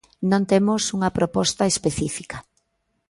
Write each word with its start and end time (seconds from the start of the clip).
Non 0.31 0.41
temos 0.51 0.83
unha 0.95 1.13
proposta 1.17 1.63
específica. 1.73 2.37